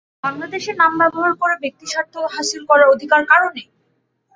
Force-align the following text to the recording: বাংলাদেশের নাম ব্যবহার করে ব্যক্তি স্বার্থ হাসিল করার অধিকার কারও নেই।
বাংলাদেশের 0.23 0.75
নাম 0.77 0.91
ব্যবহার 1.01 1.33
করে 1.41 1.55
ব্যক্তি 1.63 1.85
স্বার্থ 1.87 2.13
হাসিল 2.33 2.61
করার 2.69 2.91
অধিকার 2.93 3.21
কারও 3.29 3.49
নেই। 3.55 3.67